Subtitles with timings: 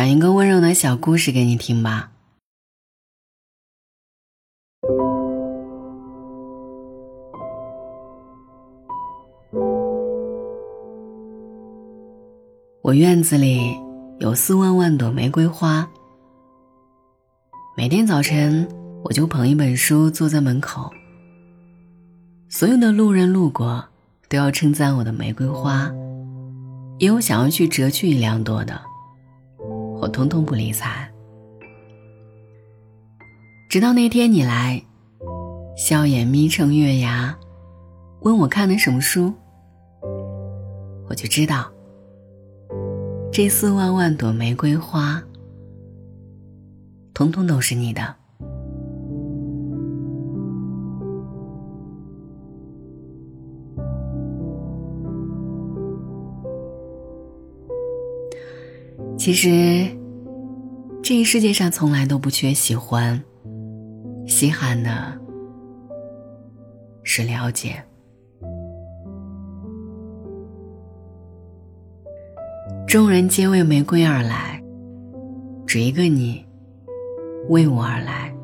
[0.00, 2.10] 讲一个温柔的小故事给你听吧。
[12.80, 13.76] 我院子里
[14.20, 15.86] 有四万万朵玫瑰花，
[17.76, 18.66] 每天早晨
[19.04, 20.90] 我就捧一本书坐在门口，
[22.48, 23.84] 所有的路人路过
[24.30, 25.92] 都要称赞我的玫瑰花，
[26.96, 28.80] 也有想要去折去一两朵的，
[30.00, 31.06] 我通通不理睬。
[33.68, 34.82] 直到那天你来，
[35.76, 37.38] 笑眼眯成月牙，
[38.22, 39.32] 问我看的什么书，
[41.08, 41.70] 我就知道。
[43.32, 45.22] 这四万万朵玫瑰花，
[47.14, 48.19] 通通都是你的。
[59.20, 59.86] 其实，
[61.02, 63.22] 这个世界上从来都不缺喜欢，
[64.26, 65.12] 稀罕的
[67.02, 67.74] 是了解。
[72.88, 74.58] 众人皆为玫瑰而来，
[75.66, 76.42] 只一个你
[77.50, 78.34] 为我而来。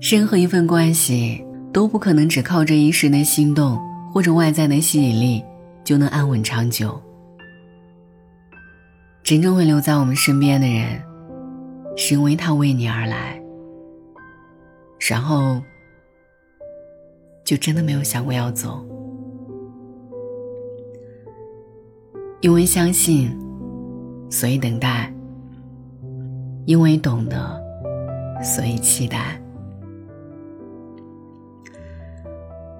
[0.00, 3.76] 任何一份关系都不可能只靠着一时的心动
[4.12, 5.42] 或者外在的吸引力
[5.84, 7.00] 就能安稳长久。
[9.22, 11.00] 真正会留在我们身边的人，
[11.96, 13.40] 是因为他为你而来，
[15.08, 15.62] 然后
[17.44, 18.84] 就真的没有想过要走。
[22.40, 23.30] 因为相信，
[24.28, 25.12] 所以等待；
[26.66, 27.62] 因为懂得，
[28.42, 29.40] 所以期待。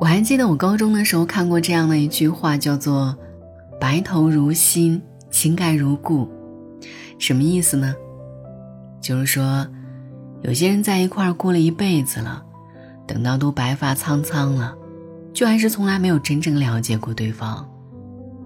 [0.02, 3.16] 我还记得我高中的时候看过这样的一句话，叫做
[3.78, 5.00] “白头如新，
[5.30, 6.28] 情盖如故”。
[7.20, 7.94] 什么意思呢？
[9.00, 9.64] 就是说，
[10.40, 12.44] 有些人在一块儿过了一辈子了，
[13.06, 14.76] 等到都白发苍苍了，
[15.32, 17.64] 却还是从来没有真正了解过对方。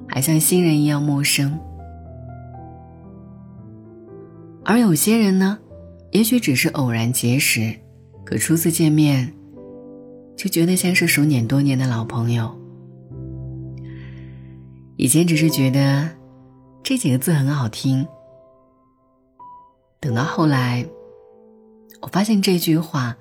[0.07, 1.59] 还像新人一样陌生，
[4.63, 5.59] 而有些人呢，
[6.11, 7.75] 也许只是偶然结识，
[8.27, 9.33] 可初次见面，
[10.37, 12.55] 就觉得像是熟稔多年的老朋友。
[14.97, 16.09] 以前只是觉得
[16.83, 18.07] 这几个字很好听，
[20.01, 20.87] 等到后来，
[22.03, 23.17] 我发现这句话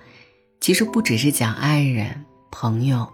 [0.60, 3.08] 其实不只是讲爱人、朋友，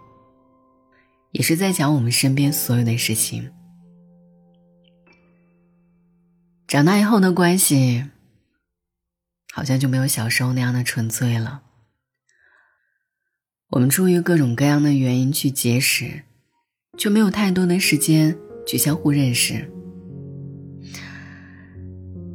[1.32, 3.52] 也是在讲我们身边所有的事情。
[6.68, 8.06] 长大以后的关系，
[9.54, 11.64] 好像就没有小时候那样的纯粹了。
[13.72, 16.24] 我们出于各种各样的原因去结识，
[16.98, 18.36] 却没有太多的时间
[18.68, 19.66] 去相互认识。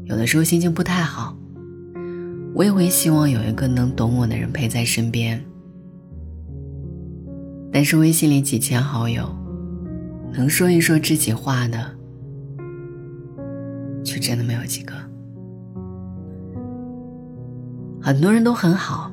[0.06, 1.36] 有的时候心情不太好，
[2.54, 5.38] 我也会希望有一个能懂我的人陪在身边。
[7.70, 9.28] 但是微信里几千好友，
[10.32, 11.94] 能说一说知己话的。
[14.02, 14.94] 却真的没有几个。
[18.00, 19.12] 很多人都很好，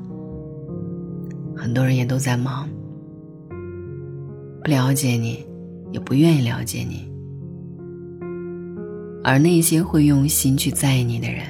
[1.64, 2.68] 很多人也都在忙，
[4.62, 5.46] 不了解你，
[5.92, 7.10] 也不愿意了解你。
[9.24, 11.42] 而那些会用心去在意你的人，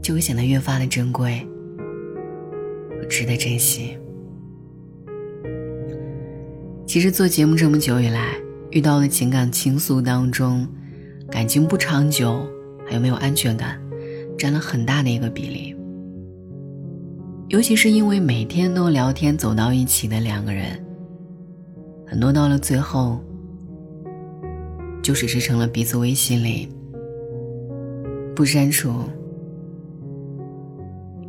[0.00, 1.46] 就会显得越发的珍贵，
[3.10, 3.94] 值得珍惜。
[6.86, 8.36] 其实做节目这么久以来，
[8.70, 10.66] 遇到的情感倾诉当中。
[11.30, 12.48] 感情不长久，
[12.86, 13.78] 还有没有安全感，
[14.38, 15.77] 占了很大的一个比例。
[17.48, 20.84] 尤其是因为每天都聊天走到一起的两个人，
[22.06, 23.18] 很多到了最后，
[25.02, 26.68] 就只是成了彼此微信里
[28.36, 28.92] 不删除，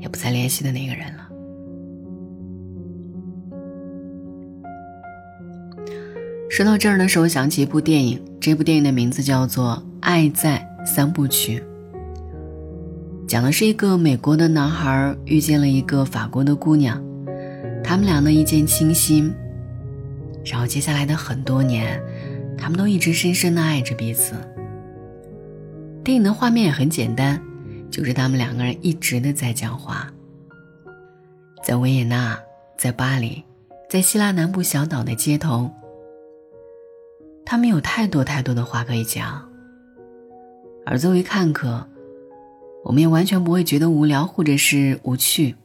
[0.02, 1.30] 也不再联系的那个人了。
[6.50, 9.81] 说到这儿的时候，想起一部电影，这部电影的名字叫做。
[10.01, 11.60] 《爱在三部曲》
[13.30, 17.00] 讲的是一个美国的男孩遇见了一个法国的姑娘，
[17.84, 19.31] 他们俩呢一见倾心，
[20.44, 22.02] 然后接下来的很多年，
[22.58, 24.34] 他们都一直深深的爱着彼此。
[26.04, 27.40] 电影的画面也很简单，
[27.92, 30.12] 就是他们两个人一直的在讲话，
[31.64, 32.36] 在维也纳，
[32.80, 33.44] 在巴黎，
[33.88, 35.70] 在希腊南部小岛的街头，
[37.46, 39.48] 他们有太多太多的话可以讲。
[40.84, 41.88] 而作为看客，
[42.84, 45.56] 我们也完全不会觉得无聊或者是无趣。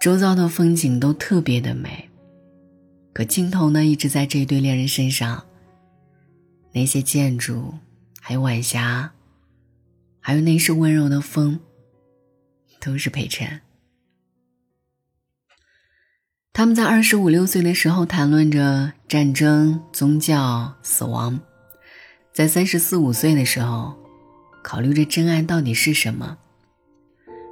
[0.00, 2.08] 周遭的风景都特别的美，
[3.12, 5.44] 可镜头呢一直在这一对恋人身上，
[6.72, 7.74] 那些建筑，
[8.18, 9.12] 还有晚霞，
[10.18, 11.60] 还有那时温柔的风，
[12.80, 13.60] 都是陪衬。
[16.54, 21.40] 他们在二十五六岁的时候谈论着战争、宗教、死亡，
[22.32, 23.94] 在三十四五岁的时候，
[24.62, 26.38] 考虑着真爱到底是什么。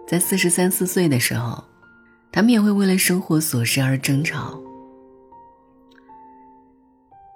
[0.06, 1.64] 在四十三四岁的时候，
[2.32, 4.60] 他们也会为了生活琐事而争吵。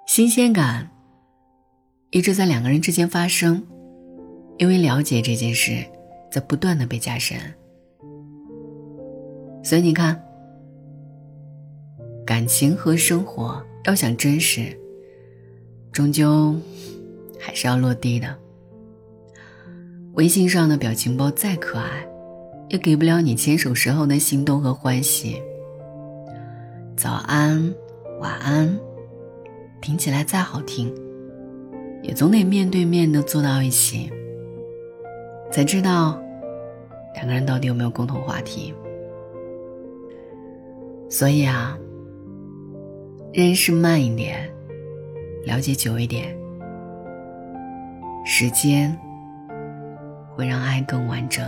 [0.07, 0.89] 新鲜感
[2.11, 3.65] 一直在两个人之间发生，
[4.57, 5.83] 因为了解这件事
[6.31, 7.37] 在不断的被加深。
[9.63, 10.21] 所以你看，
[12.25, 14.77] 感情和生活要想真实，
[15.91, 16.55] 终究
[17.39, 18.37] 还是要落地的。
[20.13, 22.07] 微信上的表情包再可爱，
[22.69, 25.41] 也给不了你牵手时候的心动和欢喜。
[26.95, 27.73] 早安，
[28.19, 28.79] 晚安。
[29.81, 30.93] 听起来再好听，
[32.03, 34.09] 也总得面对面的坐到一起，
[35.51, 36.21] 才知道
[37.15, 38.71] 两个人到底有没有共同话题。
[41.09, 41.75] 所以啊，
[43.33, 44.47] 认识慢一点，
[45.43, 46.37] 了解久一点，
[48.23, 48.95] 时间
[50.35, 51.45] 会让爱更完整。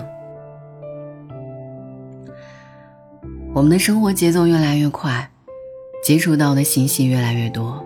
[3.54, 5.30] 我们的生活节奏越来越快，
[6.04, 7.84] 接触到的信息越来越多。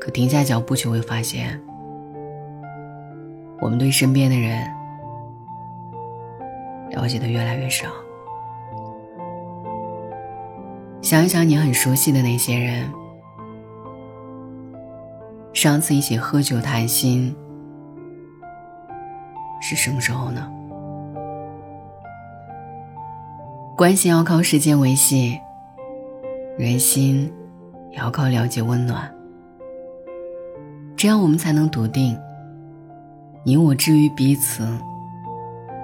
[0.00, 1.60] 可停下脚步，就会发现，
[3.60, 4.66] 我们对身边的人
[6.90, 7.88] 了解的越来越少。
[11.00, 12.90] 想一想，你很熟悉的那些人，
[15.52, 17.34] 上次一起喝酒谈心
[19.68, 20.50] 是什么时候呢？
[23.76, 25.38] 关系要靠时间维系，
[26.56, 27.30] 人心
[27.92, 29.14] 要靠了解温暖。
[30.96, 32.18] 这样我们才能笃定，
[33.44, 34.66] 你我之于彼此，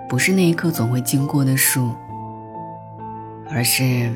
[0.08, 1.90] 不是那一刻总会经过的树，
[3.50, 4.10] 而是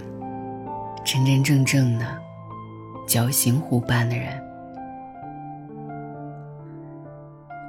[1.04, 2.06] 真真正正的
[3.06, 4.28] 交心互伴的人。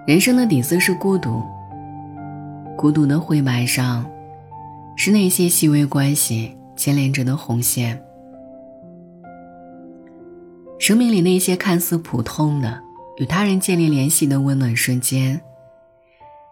[0.07, 1.43] 人生的底色是孤独，
[2.79, 4.09] 孤独的灰白上，
[4.95, 8.01] 是那些细微关系牵连着的红线。
[10.79, 12.81] 生命里那些看似普通的。
[13.17, 15.41] 与他人建立联系的温暖瞬间，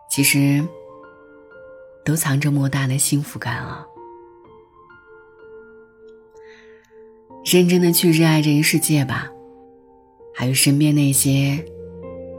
[0.10, 0.62] 其实
[2.04, 3.88] 都藏着莫大的幸福感啊！
[7.46, 9.32] 认真的去热爱这个世界吧，
[10.36, 11.64] 还有身边那些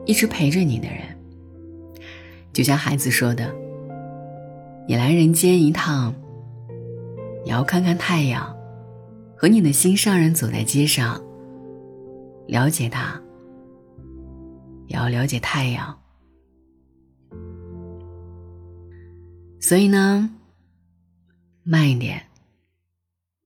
[0.04, 1.00] 一直陪着你的人。
[2.52, 3.50] 就像孩子说的
[4.88, 6.14] ：“你来人间一趟，
[7.44, 8.56] 你要看看太阳，
[9.36, 11.22] 和你的心上人走在街上，
[12.46, 13.20] 了解他。”
[14.88, 15.98] 也要了解太阳，
[19.60, 20.30] 所以呢，
[21.62, 22.24] 慢一点，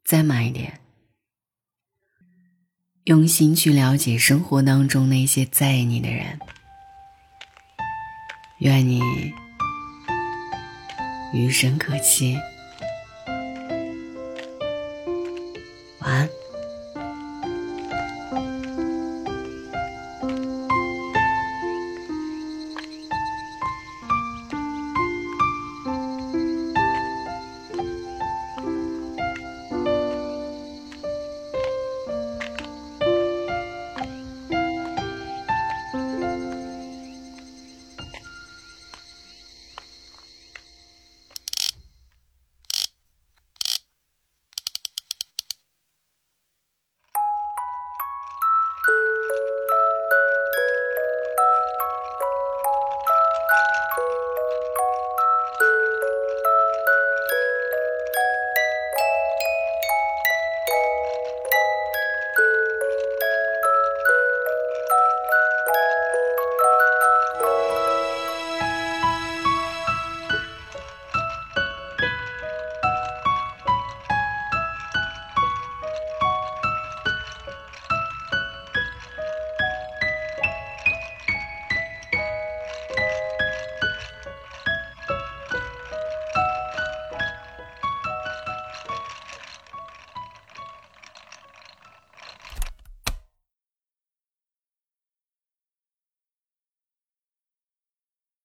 [0.04, 0.78] 再慢一点，
[3.06, 6.38] 用心去了解生活当中那些在意你的人。
[8.60, 9.02] 愿你
[11.32, 12.36] 余生可期。